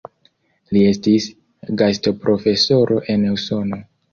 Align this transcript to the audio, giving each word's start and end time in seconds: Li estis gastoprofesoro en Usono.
Li 0.77 0.81
estis 0.91 1.27
gastoprofesoro 1.83 3.01
en 3.17 3.29
Usono. 3.37 3.83